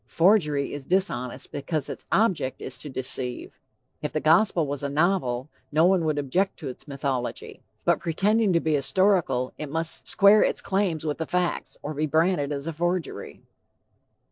[0.07, 3.59] Forgery is dishonest because its object is to deceive.
[4.01, 8.51] If the Gospel was a novel, no one would object to its mythology, but pretending
[8.53, 12.65] to be historical, it must square its claims with the facts, or be branded as
[12.65, 13.43] a forgery.